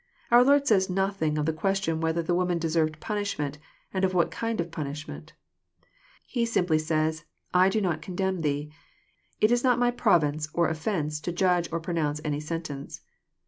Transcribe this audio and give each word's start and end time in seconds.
Our 0.31 0.43
Lord 0.43 0.65
says 0.65 0.89
nothing 0.89 1.37
of 1.37 1.45
the 1.45 1.53
question 1.53 2.01
whether 2.01 2.23
the 2.23 2.33
woman 2.33 2.57
deserved 2.57 2.99
punishment, 2.99 3.59
and 3.93 4.03
what 4.11 4.31
kind 4.31 4.59
of 4.59 4.71
punishment. 4.71 5.33
He 6.25 6.43
simply 6.43 6.79
says 6.79 7.23
I 7.53 7.69
do 7.69 7.81
not 7.81 8.01
condemn 8.01 8.41
thee. 8.41 8.71
It 9.39 9.51
is 9.51 9.63
not 9.63 9.77
my 9.77 9.91
province 9.91 10.49
or 10.55 10.69
offence 10.69 11.19
to 11.19 11.31
judge 11.31 11.69
or 11.71 11.79
pronounce 11.79 12.19
any 12.25 12.39
sentence." 12.39 13.01